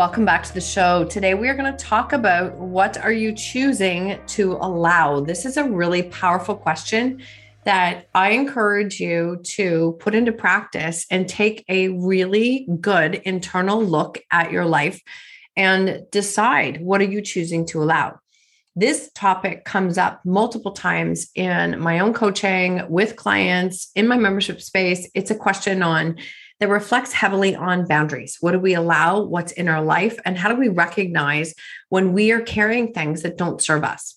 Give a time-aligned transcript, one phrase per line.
[0.00, 1.04] Welcome back to the show.
[1.04, 5.20] Today we are going to talk about what are you choosing to allow?
[5.20, 7.20] This is a really powerful question
[7.66, 14.18] that I encourage you to put into practice and take a really good internal look
[14.32, 15.02] at your life
[15.54, 18.20] and decide what are you choosing to allow.
[18.74, 24.62] This topic comes up multiple times in my own coaching with clients in my membership
[24.62, 25.10] space.
[25.14, 26.16] It's a question on
[26.60, 28.36] that reflects heavily on boundaries.
[28.40, 29.22] What do we allow?
[29.22, 30.18] What's in our life?
[30.24, 31.54] And how do we recognize
[31.88, 34.16] when we are carrying things that don't serve us?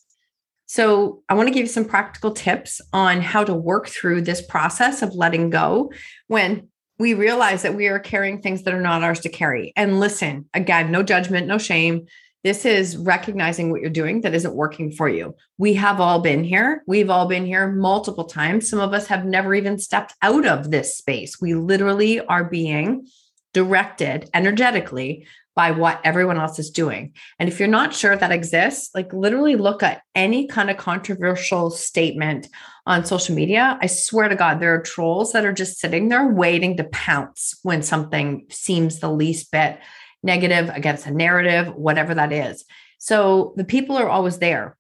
[0.66, 4.42] So, I want to give you some practical tips on how to work through this
[4.42, 5.92] process of letting go
[6.28, 6.68] when
[7.00, 9.74] we realize that we are carrying things that are not ours to carry.
[9.76, 12.06] And listen, again, no judgment, no shame.
[12.44, 15.36] This is recognizing what you're doing that isn't working for you.
[15.58, 16.84] We have all been here.
[16.86, 18.70] We've all been here multiple times.
[18.70, 21.40] Some of us have never even stepped out of this space.
[21.40, 23.08] We literally are being
[23.54, 27.14] directed energetically by what everyone else is doing.
[27.40, 31.70] And if you're not sure that exists, like literally look at any kind of controversial
[31.70, 32.48] statement
[32.86, 33.78] on social media.
[33.80, 37.58] I swear to God, there are trolls that are just sitting there waiting to pounce
[37.64, 39.80] when something seems the least bit
[40.24, 42.66] negative against a narrative, whatever that is.
[42.98, 44.78] So the people are always there.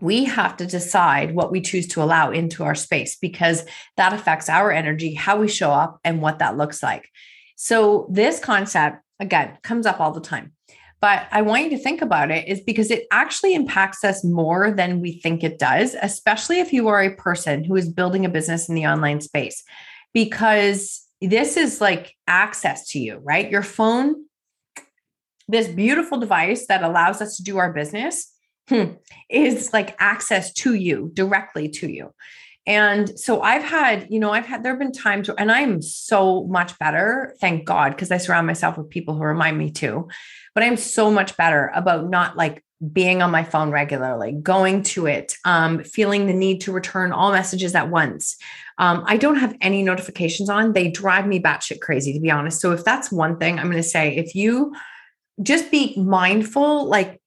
[0.00, 3.64] We have to decide what we choose to allow into our space because
[3.96, 7.10] that affects our energy, how we show up, and what that looks like.
[7.56, 10.52] So, this concept, again, comes up all the time.
[11.00, 14.70] But I want you to think about it is because it actually impacts us more
[14.70, 18.30] than we think it does, especially if you are a person who is building a
[18.30, 19.62] business in the online space,
[20.14, 23.50] because this is like access to you, right?
[23.50, 24.24] Your phone
[25.50, 28.32] this beautiful device that allows us to do our business
[28.68, 28.92] hmm,
[29.28, 32.12] is like access to you directly to you.
[32.66, 35.82] And so I've had, you know, I've had, there have been times where, and I'm
[35.82, 40.08] so much better, thank God, because I surround myself with people who remind me too.
[40.54, 42.62] But I'm so much better about not like
[42.92, 47.32] being on my phone regularly, going to it, um, feeling the need to return all
[47.32, 48.36] messages at once.
[48.78, 50.72] Um, I don't have any notifications on.
[50.72, 52.60] They drive me batshit crazy, to be honest.
[52.60, 54.72] So if that's one thing, I'm going to say, if you
[55.42, 57.20] just be mindful like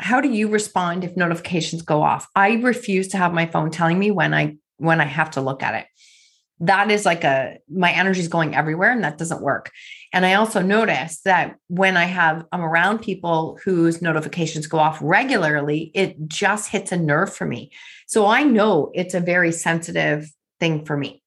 [0.00, 2.26] how do you respond if notifications go off?
[2.34, 5.62] I refuse to have my phone telling me when i when i have to look
[5.62, 5.86] at it.
[6.60, 9.70] That is like a my energy is going everywhere and that doesn't work.
[10.12, 14.98] And i also notice that when i have i'm around people whose notifications go off
[15.02, 17.70] regularly it just hits a nerve for me.
[18.06, 21.22] So i know it's a very sensitive thing for me.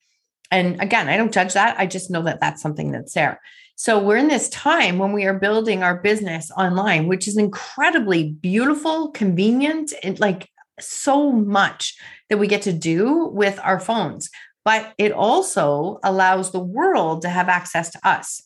[0.49, 1.79] And again i don't judge that.
[1.79, 3.39] I just know that that's something that's there
[3.83, 8.31] so we're in this time when we are building our business online, which is incredibly
[8.31, 10.49] beautiful, convenient, and like
[10.79, 11.93] so much
[12.29, 14.29] that we get to do with our phones.
[14.63, 18.41] But it also allows the world to have access to us.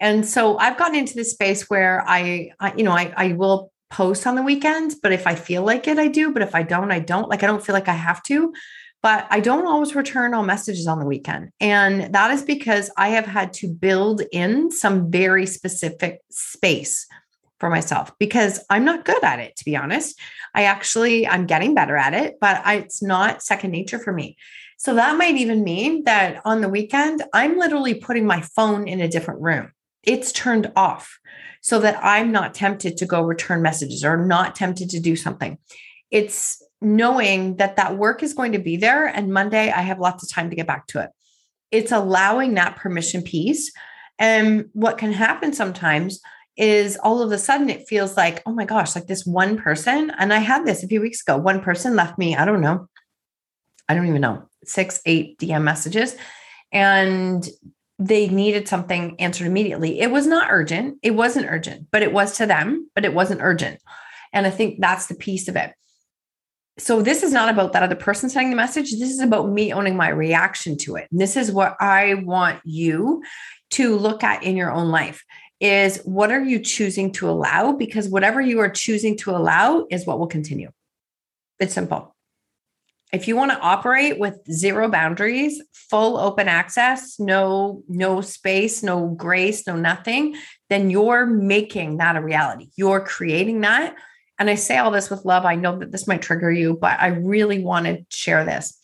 [0.00, 3.72] And so I've gotten into this space where I, I you know, I, I will
[3.90, 6.32] post on the weekends, but if I feel like it, I do.
[6.32, 7.28] But if I don't, I don't.
[7.28, 8.50] Like I don't feel like I have to
[9.02, 11.50] but I don't always return all messages on the weekend.
[11.60, 17.06] And that is because I have had to build in some very specific space
[17.58, 20.18] for myself because I'm not good at it, to be honest.
[20.54, 24.36] I actually, I'm getting better at it, but I, it's not second nature for me.
[24.78, 29.00] So that might even mean that on the weekend, I'm literally putting my phone in
[29.00, 29.72] a different room.
[30.02, 31.18] It's turned off
[31.60, 35.58] so that I'm not tempted to go return messages or not tempted to do something.
[36.10, 40.22] It's knowing that that work is going to be there and Monday I have lots
[40.22, 41.10] of time to get back to it.
[41.70, 43.72] It's allowing that permission piece.
[44.18, 46.20] And what can happen sometimes
[46.56, 50.12] is all of a sudden it feels like, oh my gosh, like this one person.
[50.18, 51.36] And I had this a few weeks ago.
[51.36, 52.88] One person left me, I don't know,
[53.88, 56.16] I don't even know, six, eight DM messages.
[56.72, 57.48] And
[57.98, 60.00] they needed something answered immediately.
[60.00, 60.98] It was not urgent.
[61.02, 63.80] It wasn't urgent, but it was to them, but it wasn't urgent.
[64.32, 65.72] And I think that's the piece of it
[66.80, 68.90] so this is not about that other person sending the message.
[68.92, 71.08] This is about me owning my reaction to it.
[71.10, 73.22] And this is what I want you
[73.72, 75.24] to look at in your own life
[75.60, 77.72] is what are you choosing to allow?
[77.72, 80.70] Because whatever you are choosing to allow is what will continue.
[81.58, 82.16] It's simple.
[83.12, 89.08] If you want to operate with zero boundaries, full open access, no no space, no
[89.08, 90.36] grace, no nothing,
[90.70, 92.70] then you're making that a reality.
[92.76, 93.96] You're creating that
[94.40, 95.44] and I say all this with love.
[95.44, 98.76] I know that this might trigger you, but I really want to share this.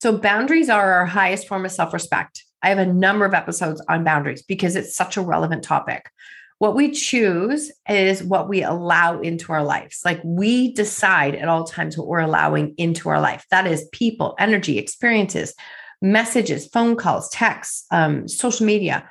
[0.00, 2.42] So, boundaries are our highest form of self respect.
[2.62, 6.10] I have a number of episodes on boundaries because it's such a relevant topic.
[6.58, 10.00] What we choose is what we allow into our lives.
[10.04, 13.44] Like we decide at all times what we're allowing into our life.
[13.50, 15.54] That is people, energy, experiences,
[16.00, 19.08] messages, phone calls, texts, um, social media,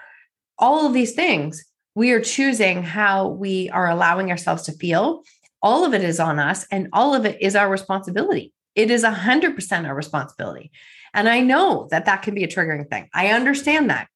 [0.57, 1.63] all of these things.
[1.93, 5.23] We are choosing how we are allowing ourselves to feel
[5.61, 8.53] all of it is on us and all of it is our responsibility.
[8.75, 10.71] It is 100% our responsibility.
[11.13, 13.09] And I know that that can be a triggering thing.
[13.13, 14.07] I understand that.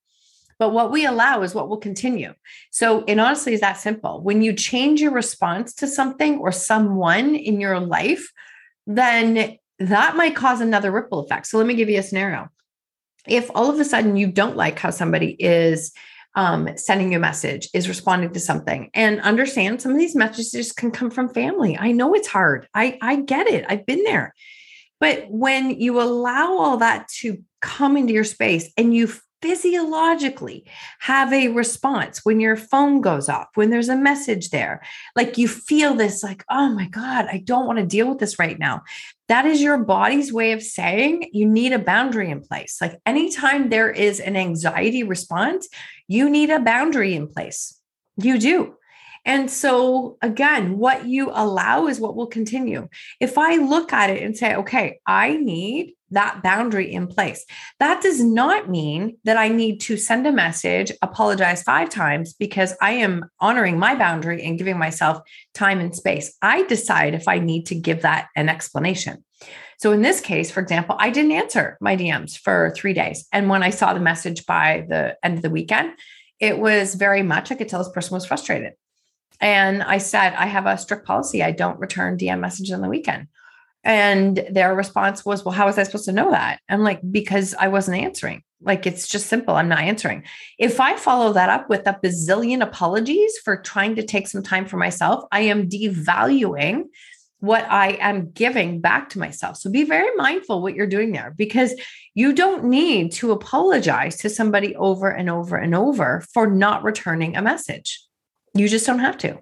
[0.57, 2.33] But what we allow is what will continue.
[2.71, 4.21] So, it honestly is that simple.
[4.21, 8.31] When you change your response to something or someone in your life,
[8.87, 11.47] then that might cause another ripple effect.
[11.47, 12.47] So, let me give you a scenario.
[13.27, 15.91] If all of a sudden you don't like how somebody is
[16.35, 18.89] um, sending you a message, is responding to something.
[18.93, 21.77] And understand some of these messages can come from family.
[21.77, 22.67] I know it's hard.
[22.73, 23.65] I, I get it.
[23.67, 24.33] I've been there.
[24.99, 29.11] But when you allow all that to come into your space and you
[29.45, 30.65] physiologically
[31.01, 34.81] have a response when your phone goes off, when there's a message there.
[35.15, 38.39] Like you feel this, like, oh my God, I don't want to deal with this
[38.39, 38.81] right now.
[39.27, 42.79] That is your body's way of saying you need a boundary in place.
[42.81, 45.69] Like anytime there is an anxiety response,
[46.07, 47.79] you need a boundary in place.
[48.17, 48.75] You do.
[49.27, 52.87] And so, again, what you allow is what will continue.
[53.19, 57.45] If I look at it and say, okay, I need that boundary in place,
[57.79, 62.73] that does not mean that I need to send a message, apologize five times because
[62.81, 65.19] I am honoring my boundary and giving myself
[65.53, 66.35] time and space.
[66.41, 69.23] I decide if I need to give that an explanation.
[69.77, 73.27] So in this case, for example, I didn't answer my DMs for three days.
[73.33, 75.93] And when I saw the message by the end of the weekend,
[76.39, 78.73] it was very much, I could tell this person was frustrated.
[79.41, 81.43] And I said, I have a strict policy.
[81.43, 83.27] I don't return DM messages on the weekend.
[83.85, 86.59] And their response was, Well, how was I supposed to know that?
[86.67, 88.41] I'm like, Because I wasn't answering.
[88.61, 89.55] Like, it's just simple.
[89.55, 90.23] I'm not answering.
[90.57, 94.65] If I follow that up with a bazillion apologies for trying to take some time
[94.65, 96.85] for myself, I am devaluing
[97.39, 99.57] what I am giving back to myself.
[99.57, 101.73] So be very mindful what you're doing there because
[102.15, 107.35] you don't need to apologize to somebody over and over and over for not returning
[107.35, 108.01] a message.
[108.55, 109.37] You just don't have to.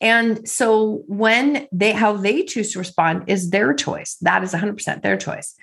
[0.00, 4.16] And so when they how they choose to respond is their choice.
[4.22, 5.54] That is 100% their choice.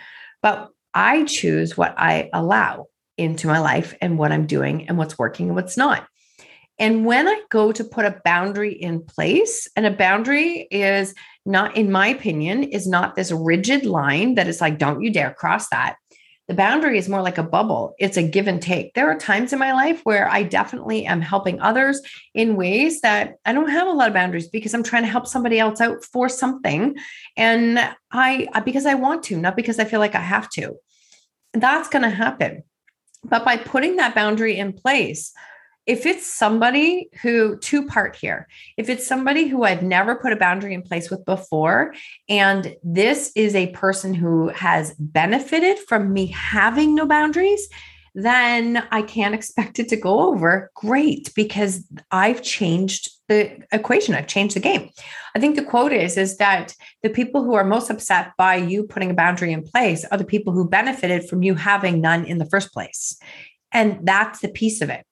[0.41, 2.87] But I choose what I allow
[3.17, 6.07] into my life and what I'm doing and what's working and what's not.
[6.79, 11.75] And when I go to put a boundary in place, and a boundary is not,
[11.75, 15.69] in my opinion, is not this rigid line that is like, don't you dare cross
[15.69, 15.95] that.
[16.47, 17.93] The boundary is more like a bubble.
[17.99, 18.93] It's a give and take.
[18.93, 22.01] There are times in my life where I definitely am helping others
[22.33, 25.27] in ways that I don't have a lot of boundaries because I'm trying to help
[25.27, 26.95] somebody else out for something.
[27.35, 27.79] And
[28.11, 30.75] I, because I want to, not because I feel like I have to.
[31.53, 32.63] That's going to happen.
[33.23, 35.33] But by putting that boundary in place,
[35.87, 38.47] if it's somebody who two part here.
[38.75, 41.93] If it's somebody who i've never put a boundary in place with before
[42.29, 47.67] and this is a person who has benefited from me having no boundaries
[48.13, 50.71] then i can't expect it to go over.
[50.75, 54.15] Great because i've changed the equation.
[54.15, 54.89] I've changed the game.
[55.35, 58.83] I think the quote is is that the people who are most upset by you
[58.83, 62.37] putting a boundary in place are the people who benefited from you having none in
[62.37, 63.19] the first place.
[63.73, 65.05] And that's the piece of it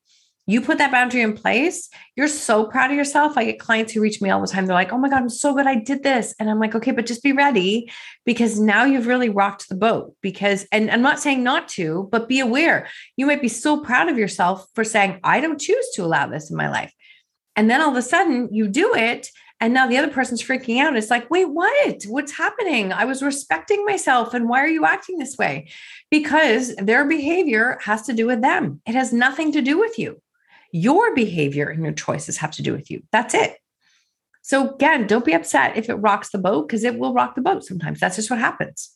[0.48, 3.36] you put that boundary in place, you're so proud of yourself.
[3.36, 4.68] I get clients who reach me all the time.
[4.68, 5.66] They're like, oh my God, I'm so good.
[5.66, 6.36] I did this.
[6.40, 7.92] And I'm like, okay, but just be ready
[8.26, 10.16] because now you've really rocked the boat.
[10.22, 12.88] Because, and I'm not saying not to, but be aware.
[13.18, 16.52] You might be so proud of yourself for saying, I don't choose to allow this
[16.52, 16.94] in my life.
[17.56, 19.30] And then all of a sudden you do it.
[19.62, 20.98] And now the other person's freaking out.
[20.98, 22.04] It's like, wait, what?
[22.08, 22.92] What's happening?
[22.92, 24.34] I was respecting myself.
[24.34, 25.70] And why are you acting this way?
[26.12, 30.22] Because their behavior has to do with them, it has nothing to do with you.
[30.76, 33.02] Your behavior and your choices have to do with you.
[33.12, 33.58] That's it.
[34.42, 37.42] So, again, don't be upset if it rocks the boat because it will rock the
[37.42, 38.00] boat sometimes.
[38.00, 38.96] That's just what happens.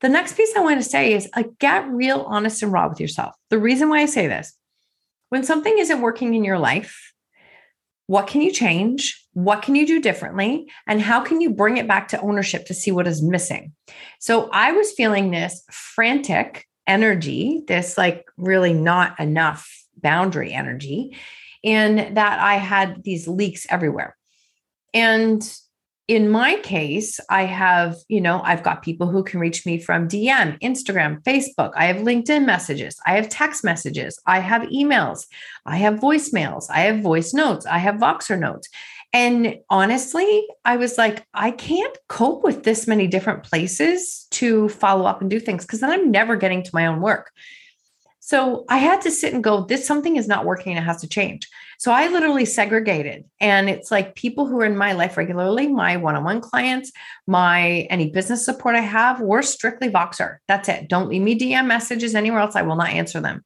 [0.00, 1.28] The next piece I want to say is
[1.58, 3.34] get real, honest, and raw with yourself.
[3.50, 4.54] The reason why I say this
[5.28, 7.12] when something isn't working in your life,
[8.06, 9.26] what can you change?
[9.36, 12.72] what can you do differently and how can you bring it back to ownership to
[12.72, 13.70] see what is missing
[14.18, 21.16] so i was feeling this frantic energy this like really not enough boundary energy
[21.64, 24.16] and that i had these leaks everywhere
[24.94, 25.58] and
[26.08, 30.06] in my case, I have, you know, I've got people who can reach me from
[30.06, 31.72] DM, Instagram, Facebook.
[31.74, 32.96] I have LinkedIn messages.
[33.04, 34.18] I have text messages.
[34.24, 35.26] I have emails.
[35.64, 36.66] I have voicemails.
[36.70, 37.66] I have voice notes.
[37.66, 38.68] I have Voxer notes.
[39.12, 45.06] And honestly, I was like, I can't cope with this many different places to follow
[45.06, 47.32] up and do things because then I'm never getting to my own work.
[48.26, 50.76] So I had to sit and go, this something is not working.
[50.76, 51.48] It has to change.
[51.78, 53.24] So I literally segregated.
[53.38, 56.90] And it's like people who are in my life regularly, my one-on-one clients,
[57.28, 60.38] my any business support I have, we're strictly Voxer.
[60.48, 60.88] That's it.
[60.88, 62.56] Don't leave me DM messages anywhere else.
[62.56, 63.44] I will not answer them.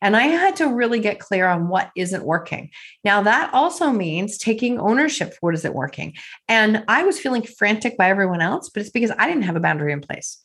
[0.00, 2.70] And I had to really get clear on what isn't working.
[3.04, 6.14] Now that also means taking ownership for what isn't working.
[6.48, 9.60] And I was feeling frantic by everyone else, but it's because I didn't have a
[9.60, 10.41] boundary in place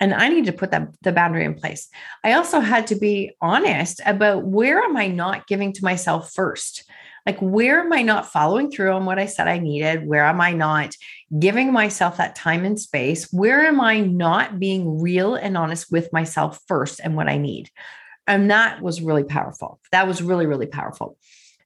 [0.00, 1.88] and i need to put that the boundary in place.
[2.24, 6.84] I also had to be honest about where am i not giving to myself first?
[7.26, 10.06] Like where am i not following through on what i said i needed?
[10.06, 10.94] Where am i not
[11.38, 13.30] giving myself that time and space?
[13.32, 17.70] Where am i not being real and honest with myself first and what i need?
[18.26, 19.80] And that was really powerful.
[19.92, 21.16] That was really really powerful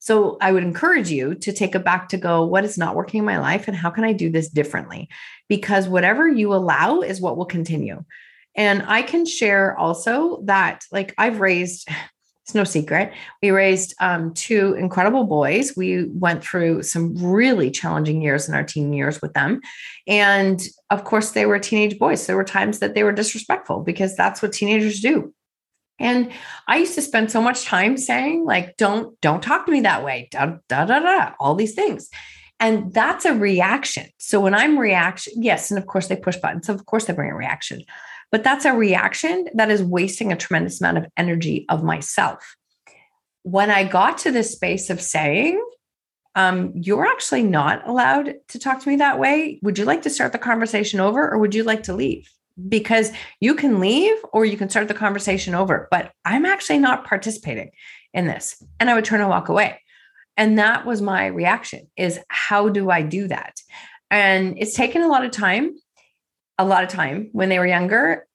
[0.02, 3.20] so I would encourage you to take it back to go, what is not working
[3.20, 5.08] in my life and how can I do this differently?
[5.48, 8.02] Because whatever you allow is what will continue.
[8.56, 11.88] And I can share also that, like, I've raised,
[12.44, 15.76] it's no secret, we raised um, two incredible boys.
[15.76, 19.60] We went through some really challenging years in our teen years with them.
[20.08, 22.26] And of course, they were teenage boys.
[22.26, 25.32] There were times that they were disrespectful because that's what teenagers do.
[26.02, 26.32] And
[26.66, 30.04] I used to spend so much time saying, like, don't, don't talk to me that
[30.04, 32.10] way, da, da, da, da, all these things.
[32.58, 34.06] And that's a reaction.
[34.18, 36.68] So when I'm reaction, yes, and of course they push buttons.
[36.68, 37.82] Of course they bring a reaction.
[38.30, 42.56] But that's a reaction that is wasting a tremendous amount of energy of myself.
[43.42, 45.62] When I got to this space of saying,
[46.34, 49.58] um, you're actually not allowed to talk to me that way.
[49.62, 52.28] Would you like to start the conversation over or would you like to leave?
[52.68, 57.04] Because you can leave or you can start the conversation over, but I'm actually not
[57.04, 57.70] participating
[58.12, 58.62] in this.
[58.78, 59.80] And I would turn and walk away.
[60.36, 63.54] And that was my reaction is how do I do that?
[64.10, 65.74] And it's taken a lot of time,
[66.58, 68.26] a lot of time when they were younger.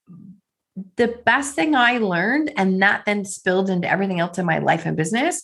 [0.95, 4.85] The best thing I learned, and that then spilled into everything else in my life
[4.85, 5.43] and business,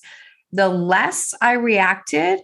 [0.51, 2.39] the less I reacted,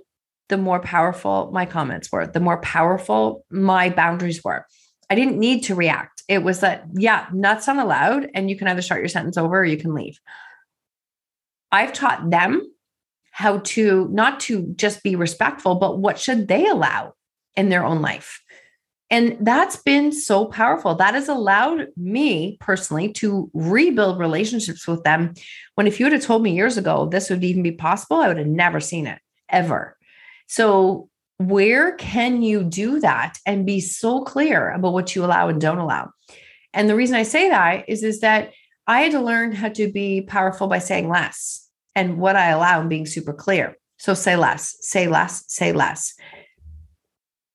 [0.50, 4.66] the more powerful my comments were, the more powerful my boundaries were.
[5.10, 6.19] I didn't need to react.
[6.30, 8.30] It was that, yeah, nuts not allowed.
[8.34, 10.18] And you can either start your sentence over or you can leave.
[11.72, 12.72] I've taught them
[13.32, 17.14] how to not to just be respectful, but what should they allow
[17.56, 18.42] in their own life.
[19.12, 20.94] And that's been so powerful.
[20.96, 25.34] That has allowed me personally to rebuild relationships with them.
[25.76, 28.28] When if you would have told me years ago this would even be possible, I
[28.28, 29.20] would have never seen it
[29.50, 29.98] ever.
[30.48, 35.60] So where can you do that and be so clear about what you allow and
[35.60, 36.12] don't allow?
[36.74, 38.52] And the reason I say that is, is that
[38.88, 42.80] I had to learn how to be powerful by saying less and what I allow
[42.80, 43.76] and being super clear.
[43.98, 46.14] So say less, say less, say less.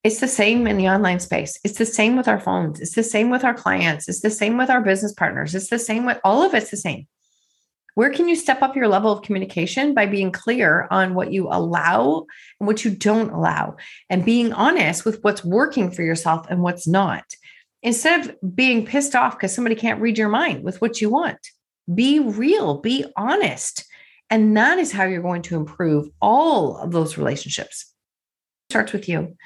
[0.03, 1.59] It's the same in the online space.
[1.65, 2.79] It's the same with our phones.
[2.79, 4.09] It's the same with our clients.
[4.09, 5.55] It's the same with our business partners.
[5.55, 7.07] It's the same with all of it's the same.
[7.95, 11.49] Where can you step up your level of communication by being clear on what you
[11.49, 12.27] allow
[12.61, 13.77] and what you don't allow
[14.11, 17.25] and being honest with what's working for yourself and what's not?
[17.85, 21.39] Instead of being pissed off because somebody can't read your mind with what you want,
[21.95, 23.85] be real, be honest.
[24.31, 27.93] And that is how you're going to improve all of those relationships.
[28.69, 29.37] It starts with you.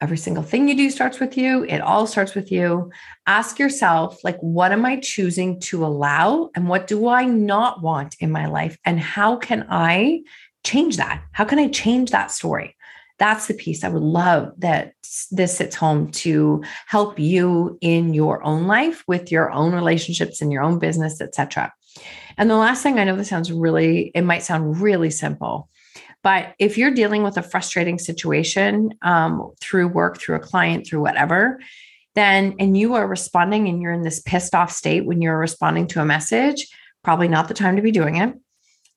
[0.00, 1.64] Every single thing you do starts with you.
[1.64, 2.90] It all starts with you.
[3.26, 6.48] Ask yourself, like, what am I choosing to allow?
[6.54, 8.78] And what do I not want in my life?
[8.86, 10.22] And how can I
[10.64, 11.22] change that?
[11.32, 12.76] How can I change that story?
[13.20, 14.94] That's the piece I would love that
[15.30, 20.50] this sits home to help you in your own life with your own relationships and
[20.50, 21.72] your own business, etc.
[22.36, 25.68] And the last thing I know this sounds really, it might sound really simple,
[26.22, 31.00] but if you're dealing with a frustrating situation um, through work, through a client, through
[31.00, 31.60] whatever,
[32.14, 35.86] then and you are responding and you're in this pissed off state when you're responding
[35.88, 36.66] to a message,
[37.02, 38.34] probably not the time to be doing it.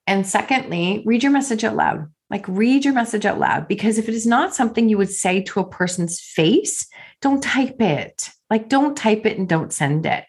[0.08, 2.12] And secondly, read your message out loud.
[2.34, 5.44] Like read your message out loud because if it is not something you would say
[5.44, 6.88] to a person's face,
[7.22, 8.32] don't type it.
[8.50, 10.26] Like don't type it and don't send it.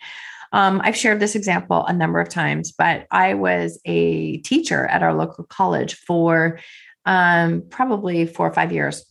[0.53, 5.03] Um, I've shared this example a number of times, but I was a teacher at
[5.03, 6.61] our local college for
[7.07, 9.03] um, probably four or five years.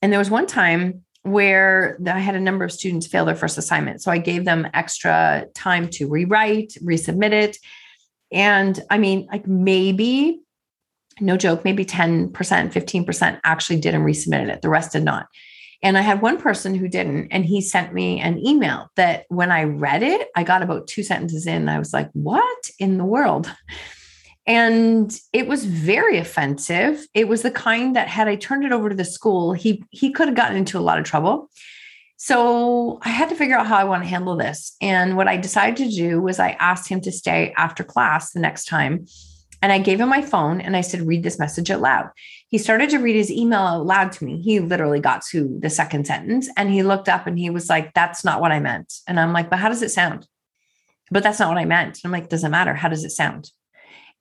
[0.00, 3.58] And there was one time where I had a number of students fail their first
[3.58, 4.00] assignment.
[4.00, 7.58] So I gave them extra time to rewrite, resubmit it.
[8.32, 10.41] And I mean, like maybe,
[11.22, 14.62] no joke, maybe 10%, 15% actually did and resubmitted it.
[14.62, 15.26] The rest did not.
[15.82, 19.50] And I had one person who didn't, and he sent me an email that when
[19.50, 21.68] I read it, I got about two sentences in.
[21.68, 23.50] I was like, what in the world?
[24.46, 27.04] And it was very offensive.
[27.14, 30.10] It was the kind that had I turned it over to the school, he he
[30.10, 31.48] could have gotten into a lot of trouble.
[32.16, 34.76] So I had to figure out how I want to handle this.
[34.80, 38.40] And what I decided to do was I asked him to stay after class the
[38.40, 39.06] next time.
[39.62, 42.10] And I gave him my phone and I said, read this message out loud.
[42.48, 44.42] He started to read his email out loud to me.
[44.42, 47.94] He literally got to the second sentence and he looked up and he was like,
[47.94, 48.92] that's not what I meant.
[49.06, 50.26] And I'm like, but how does it sound?
[51.12, 52.00] But that's not what I meant.
[52.02, 52.74] And I'm like, doesn't matter.
[52.74, 53.50] How does it sound?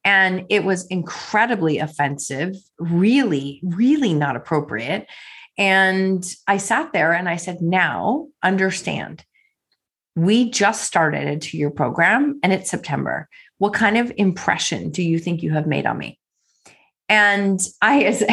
[0.03, 5.07] And it was incredibly offensive, really, really not appropriate.
[5.57, 9.23] And I sat there and I said, now understand,
[10.15, 13.29] we just started into your program and it's September.
[13.61, 16.17] What kind of impression do you think you have made on me?
[17.07, 18.23] And I, as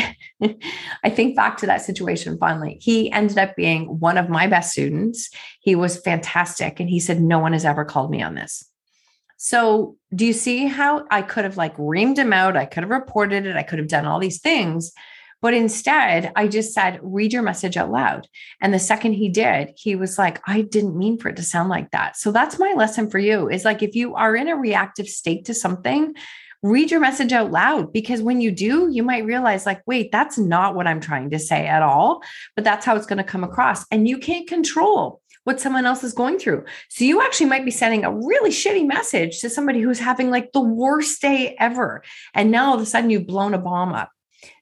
[1.04, 4.72] I think back to that situation finally, he ended up being one of my best
[4.72, 5.28] students.
[5.60, 6.80] He was fantastic.
[6.80, 8.64] And he said, No one has ever called me on this.
[9.36, 12.56] So, do you see how I could have like reamed him out?
[12.56, 13.54] I could have reported it.
[13.54, 14.92] I could have done all these things.
[15.40, 18.26] But instead, I just said, read your message out loud.
[18.60, 21.68] And the second he did, he was like, I didn't mean for it to sound
[21.68, 22.16] like that.
[22.16, 25.44] So that's my lesson for you is like, if you are in a reactive state
[25.44, 26.14] to something,
[26.62, 30.38] read your message out loud because when you do, you might realize, like, wait, that's
[30.38, 32.20] not what I'm trying to say at all,
[32.56, 33.86] but that's how it's going to come across.
[33.92, 36.64] And you can't control what someone else is going through.
[36.90, 40.52] So you actually might be sending a really shitty message to somebody who's having like
[40.52, 42.02] the worst day ever.
[42.34, 44.10] And now all of a sudden you've blown a bomb up.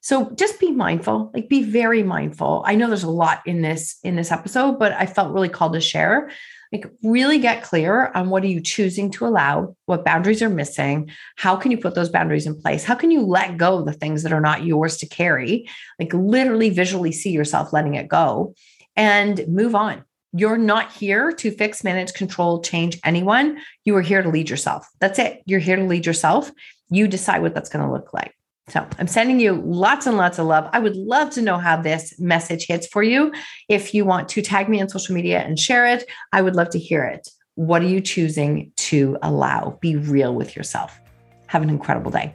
[0.01, 2.63] So just be mindful, like be very mindful.
[2.67, 5.75] I know there's a lot in this in this episode, but I felt really called
[5.75, 6.31] to share.
[6.73, 11.11] Like really get clear on what are you choosing to allow, what boundaries are missing,
[11.37, 12.83] how can you put those boundaries in place?
[12.83, 15.69] How can you let go of the things that are not yours to carry?
[16.01, 18.55] Like literally visually see yourself letting it go
[18.97, 20.05] and move on.
[20.33, 23.59] You're not here to fix, manage, control, change anyone.
[23.85, 24.87] You are here to lead yourself.
[25.01, 25.43] That's it.
[25.47, 26.51] You're here to lead yourself.
[26.91, 28.36] You decide what that's going to look like.
[28.69, 30.69] So I'm sending you lots and lots of love.
[30.73, 33.33] I would love to know how this message hits for you.
[33.69, 36.71] If you want to tag me on social media and share it, I would love
[36.71, 37.29] to hear it.
[37.55, 39.79] What are you choosing to allow?
[39.81, 40.99] Be real with yourself.
[41.47, 42.35] Have an incredible day.